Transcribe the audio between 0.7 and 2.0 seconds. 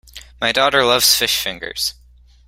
loves fish fingers